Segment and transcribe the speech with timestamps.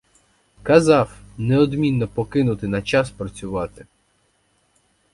[0.63, 3.85] Казав— неодмінно покинути на час працювати.